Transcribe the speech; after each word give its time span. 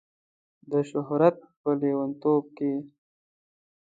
د 0.69 0.71
شهرت 0.89 1.37
په 1.61 1.69
لیونتوب 1.79 2.43
کې 2.57 2.71